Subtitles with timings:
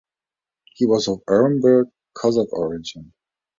[0.73, 3.13] He was of Orenburg Cossack origin.